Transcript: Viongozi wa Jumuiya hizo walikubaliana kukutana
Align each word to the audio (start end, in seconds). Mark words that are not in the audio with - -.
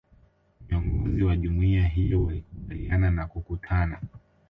Viongozi 0.61 1.23
wa 1.23 1.35
Jumuiya 1.37 1.87
hizo 1.87 2.23
walikubaliana 2.23 3.27
kukutana 3.27 3.99